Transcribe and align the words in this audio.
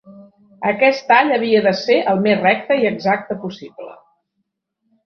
Aquest 0.69 1.05
tall 1.11 1.35
havia 1.35 1.61
de 1.67 1.75
ser 1.81 1.99
al 2.15 2.25
més 2.25 2.43
recte 2.49 2.79
i 2.83 2.91
exacte 2.95 3.39
possible. 3.47 3.97